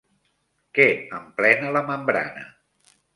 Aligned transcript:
Què 0.77 0.85
emplena 1.17 1.69
la 1.77 1.83
membrana? 1.91 2.47